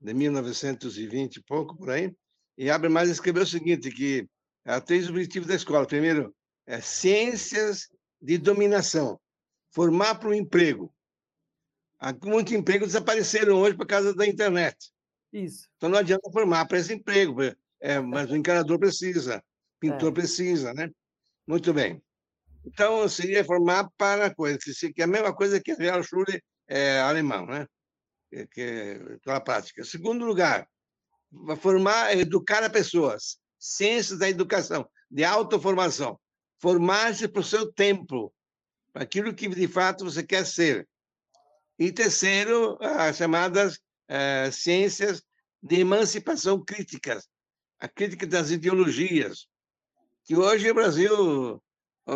[0.00, 2.14] de 1920 e pouco, por aí,
[2.56, 4.28] e Habermas escreveu o seguinte, que
[4.64, 5.86] há três objetivos da escola.
[5.86, 6.34] Primeiro,
[6.66, 7.88] é ciências
[8.20, 9.20] de dominação,
[9.70, 10.94] formar para o emprego.
[12.24, 14.92] Muitos empregos desapareceram hoje por causa da internet.
[15.32, 15.68] Isso.
[15.76, 17.40] Então não adianta formar para esse emprego,
[17.80, 19.42] é, mas o encanador precisa,
[19.80, 20.14] pintor é.
[20.14, 20.90] precisa, né?
[21.46, 22.02] Muito bem.
[22.64, 27.46] Então seria formar para coisa, que é a mesma coisa que a Realschule é, alemão,
[27.46, 27.66] né?
[28.30, 29.84] Que, que é a prática.
[29.84, 30.68] Segundo lugar,
[31.60, 36.18] formar, educar as pessoas, ciências da educação, de autoformação,
[36.58, 38.32] formar-se para o seu tempo,
[38.92, 40.88] para aquilo que de fato você quer ser.
[41.78, 45.22] E terceiro, as chamadas eh, ciências
[45.62, 47.26] de emancipação críticas,
[47.78, 49.46] a crítica das ideologias,
[50.24, 51.62] que hoje o Brasil,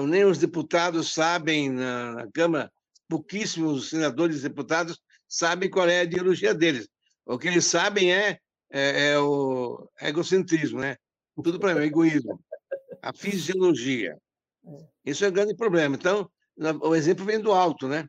[0.08, 2.72] nem os deputados sabem na, na Câmara,
[3.08, 6.88] pouquíssimos senadores e deputados sabem qual é a ideologia deles.
[7.24, 8.38] O que eles sabem é,
[8.70, 10.96] é, é o egocentrismo, né?
[11.42, 12.40] Tudo para mim, é egoísmo.
[13.02, 14.16] A fisiologia.
[14.66, 14.86] É.
[15.04, 15.96] Isso é um grande problema.
[15.96, 16.30] Então,
[16.82, 18.08] o exemplo vem do alto, né?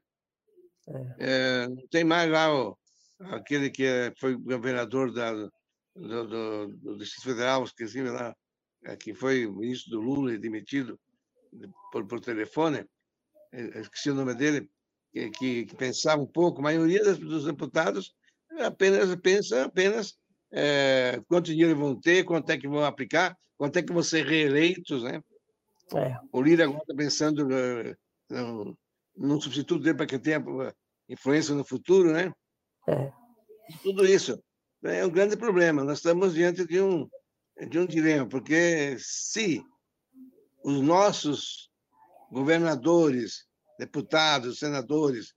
[0.87, 1.15] É.
[1.19, 2.77] É, tem mais lá o,
[3.19, 5.49] aquele que foi governador da, do,
[6.27, 8.35] do, do, Distrito Federal, esqueci lá,
[8.99, 10.99] que foi ministro do Lula e demitido
[11.91, 12.85] por, por telefone,
[13.51, 14.69] esqueci o nome dele,
[15.11, 18.15] que, que, que, pensava um pouco, a maioria dos deputados
[18.59, 20.17] apenas pensa apenas
[20.51, 24.25] é, quanto dinheiro vão ter, quanto é que vão aplicar, quanto é que vão ser
[24.25, 25.21] reeleitos, né?
[25.95, 26.17] É.
[26.31, 27.47] O Lira agora está pensando
[28.29, 28.77] no,
[29.15, 30.43] num substituto dele para que tenha
[31.09, 32.31] influência no futuro, né?
[32.87, 33.11] É.
[33.83, 34.41] Tudo isso
[34.83, 35.83] é um grande problema.
[35.83, 37.07] Nós estamos diante de um,
[37.69, 39.63] de um dilema, porque se
[40.63, 41.69] os nossos
[42.31, 43.45] governadores,
[43.79, 45.33] deputados, senadores,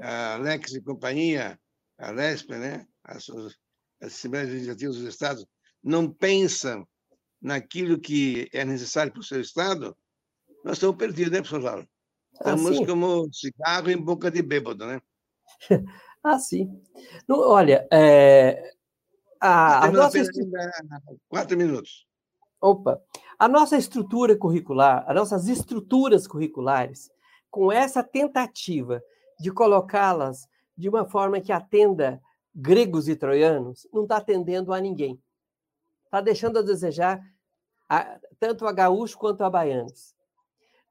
[0.00, 1.58] a Alex e companhia,
[1.98, 2.86] a LESP, né?
[3.04, 3.26] as,
[4.00, 5.46] as Assembleias Legislativas dos Estados,
[5.82, 6.86] não pensam
[7.40, 9.96] naquilo que é necessário para o seu Estado,
[10.64, 11.88] nós estamos perdidos, né, professor Lauro?
[12.32, 15.00] Estamos ah, como cigarro em boca de bêbado, né?
[16.22, 16.82] ah, sim.
[17.28, 18.72] olha, é,
[19.40, 20.70] a, a nossa estrutura...
[21.28, 22.06] Quatro minutos.
[22.60, 23.00] Opa!
[23.38, 27.08] A nossa estrutura curricular, as nossas estruturas curriculares,
[27.50, 29.02] com essa tentativa
[29.38, 32.20] de colocá-las de uma forma que atenda
[32.60, 35.22] gregos e troianos, não está atendendo a ninguém.
[36.04, 37.24] Está deixando a desejar
[37.88, 40.12] a, tanto a gaúcho quanto a baianos.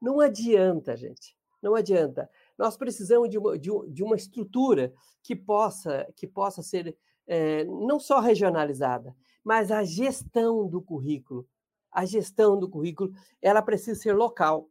[0.00, 1.36] Não adianta, gente.
[1.60, 2.30] Não adianta.
[2.56, 6.96] Nós precisamos de uma, de, de uma estrutura que possa, que possa ser
[7.26, 9.14] é, não só regionalizada,
[9.44, 11.46] mas a gestão do currículo.
[11.92, 13.12] A gestão do currículo,
[13.42, 14.70] ela precisa ser local.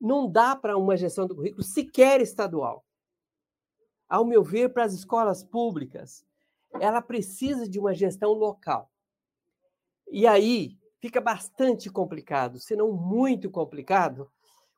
[0.00, 2.84] Não dá para uma gestão do currículo sequer estadual.
[4.08, 6.24] Ao meu ver, para as escolas públicas,
[6.80, 8.90] ela precisa de uma gestão local.
[10.10, 14.30] E aí fica bastante complicado, se não muito complicado,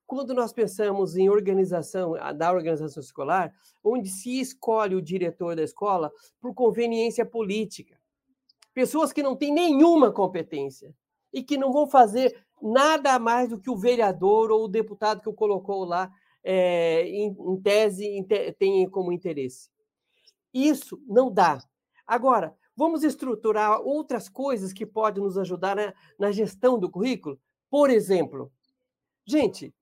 [0.06, 3.52] quando nós pensamos em organização da organização escolar,
[3.82, 7.98] onde se escolhe o diretor da escola por conveniência política.
[8.72, 10.94] Pessoas que não têm nenhuma competência
[11.32, 15.28] e que não vão fazer nada mais do que o vereador ou o deputado que
[15.28, 16.10] o colocou lá
[16.46, 18.26] é, em, em, tese
[18.58, 19.68] tem como interesse.
[20.54, 21.58] Isso não dá.
[22.06, 27.38] Agora, vamos estruturar outras coisas que podem nos ajudar na, na gestão do currículo?
[27.68, 28.52] Por exemplo,
[29.26, 29.74] gente,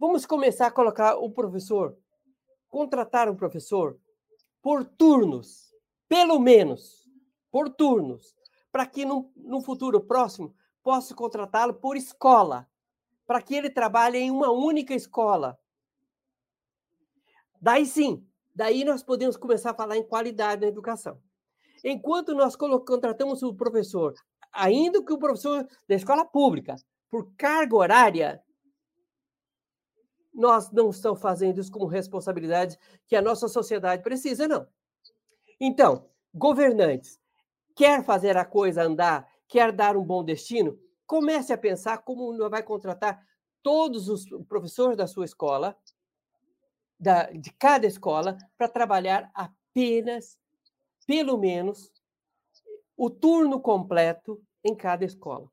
[0.00, 1.94] Vamos começar a colocar o professor,
[2.70, 4.00] contratar um professor
[4.62, 5.74] por turnos,
[6.08, 7.06] pelo menos,
[7.50, 8.34] por turnos,
[8.72, 12.66] para que no, no futuro próximo possa contratá-lo por escola,
[13.26, 15.59] para que ele trabalhe em uma única escola.
[17.60, 21.20] Daí sim, daí nós podemos começar a falar em qualidade na educação.
[21.84, 24.14] Enquanto nós contratamos o professor,
[24.52, 26.76] ainda que o professor da escola pública,
[27.10, 28.42] por carga horária,
[30.32, 34.66] nós não estamos fazendo isso como responsabilidade que a nossa sociedade precisa, não.
[35.60, 37.18] Então, governantes,
[37.74, 42.62] quer fazer a coisa andar, quer dar um bom destino, comece a pensar como vai
[42.62, 43.26] contratar
[43.62, 45.76] todos os professores da sua escola,
[47.00, 50.38] da, de cada escola, para trabalhar apenas,
[51.06, 51.90] pelo menos,
[52.96, 55.50] o turno completo em cada escola.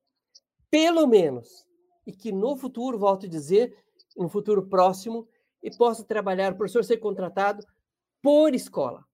[0.70, 1.66] Pelo menos.
[2.06, 3.76] E que no futuro, volto a dizer,
[4.18, 5.28] no futuro próximo
[5.64, 7.66] e possa trabalhar, o professor ser contratado
[8.22, 9.06] por escola.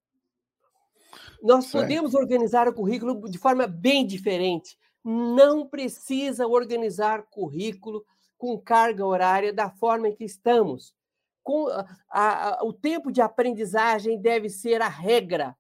[1.42, 1.84] Nós certo.
[1.84, 4.78] podemos organizar o currículo de forma bem diferente.
[5.04, 8.04] Não precisa organizar currículo
[8.38, 10.96] com carga horária da forma em que estamos.
[11.44, 15.56] Com a, a, o tempo de aprendizagem deve ser a regra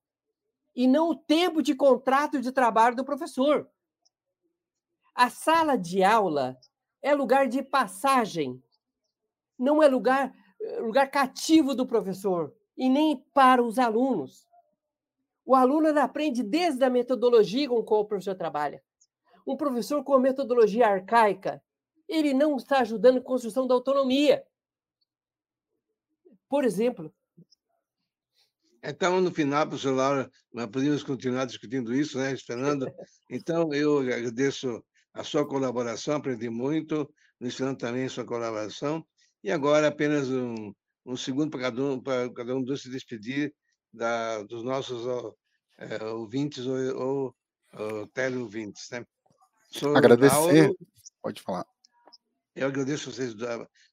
[0.75, 3.69] e não o tempo de contrato de trabalho do professor.
[5.13, 6.57] A sala de aula
[7.01, 8.63] é lugar de passagem
[9.57, 10.33] não é lugar,
[10.79, 14.47] lugar cativo do professor e nem para os alunos.
[15.45, 18.81] O aluno aprende desde a metodologia com qual o professor trabalha.
[19.45, 21.61] Um professor com a metodologia arcaica,
[22.07, 24.45] ele não está ajudando na construção da autonomia.
[26.53, 27.11] Por exemplo.
[28.83, 32.85] Então, no final, professor Laura, nós podemos continuar discutindo isso, né, Fernando?
[33.31, 34.85] Então, eu agradeço
[35.15, 39.03] a sua colaboração, aprendi muito, Luiz Fernando também a sua colaboração,
[39.43, 40.71] e agora apenas um,
[41.03, 43.51] um segundo para cada um, para cada um se despedir
[43.91, 45.07] da, dos nossos
[45.79, 47.35] é, ouvintes ou, ou,
[47.73, 48.91] ou teleouvintes.
[48.91, 49.03] Né?
[49.71, 50.71] Sou Agradecer,
[51.19, 51.65] pode falar.
[52.55, 53.33] Eu agradeço a vocês,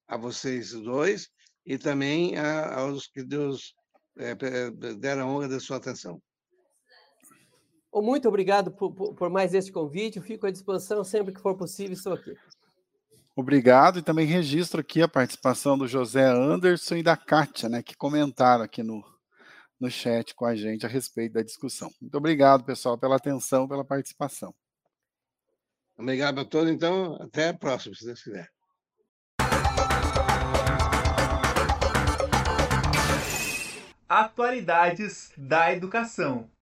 [0.07, 1.31] a vocês dois
[1.65, 3.75] e também a, aos que Deus
[4.17, 4.35] é,
[4.99, 6.21] deram a honra da sua atenção.
[7.93, 10.19] Muito obrigado por, por, mais esse convite.
[10.19, 11.93] Eu fico à disposição sempre que for possível.
[11.93, 12.35] Estou aqui.
[13.35, 17.97] Obrigado e também registro aqui a participação do José Anderson e da Kátia, né, que
[17.97, 19.03] comentaram aqui no,
[19.79, 21.91] no chat com a gente a respeito da discussão.
[22.01, 24.55] Muito obrigado, pessoal, pela atenção, pela participação.
[25.97, 28.49] Obrigado a todos, então, até a próxima, se Deus quiser.
[34.11, 36.51] Atualidades da educação.